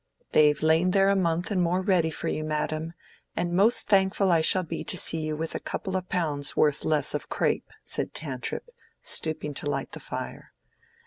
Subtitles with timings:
[0.31, 2.93] "They've lain there a month and more ready for you, madam,
[3.35, 6.83] and most thankful I shall be to see you with a couple o' pounds' worth
[6.83, 8.71] less of crape," said Tantripp,
[9.03, 10.53] stooping to light the fire.